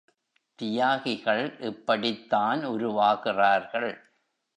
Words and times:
தியாகிகள் 0.59 1.57
இப்படித்தான் 1.59 2.61
உருவாகிறார்கள். 2.65 3.91